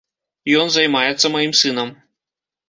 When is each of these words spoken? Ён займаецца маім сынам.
Ён 0.61 0.71
займаецца 0.75 1.31
маім 1.35 1.53
сынам. 1.61 1.93